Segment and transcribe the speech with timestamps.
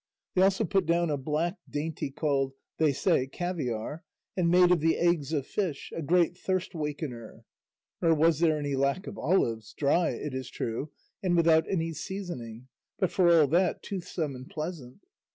[0.33, 4.03] They also put down a black dainty called, they say, caviar,
[4.35, 7.43] and made of the eggs of fish, a great thirst wakener.
[8.01, 10.89] Nor was there any lack of olives, dry, it is true,
[11.21, 12.67] and without any seasoning,
[12.97, 15.01] but for all that toothsome and pleasant.